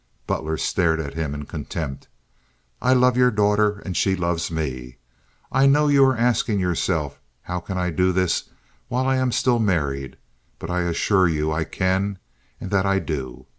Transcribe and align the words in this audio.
Butler 0.25 0.57
stared 0.57 0.99
at 0.99 1.13
him 1.13 1.35
in 1.35 1.45
contempt. 1.45 2.07
"I 2.81 2.91
love 2.93 3.15
your 3.15 3.29
daughter, 3.29 3.83
and 3.85 3.95
she 3.95 4.15
loves 4.15 4.49
me. 4.49 4.97
I 5.51 5.67
know 5.67 5.89
you 5.89 6.03
are 6.05 6.17
asking 6.17 6.59
yourself 6.59 7.19
how 7.43 7.57
I 7.59 7.61
can 7.61 7.95
do 7.95 8.11
this 8.11 8.45
while 8.87 9.05
I 9.05 9.17
am 9.17 9.31
still 9.31 9.59
married; 9.59 10.17
but 10.57 10.71
I 10.71 10.81
assure 10.81 11.27
you 11.27 11.51
I 11.51 11.65
can, 11.65 12.17
and 12.59 12.71
that 12.71 12.87
I 12.87 12.97
do. 12.97 13.45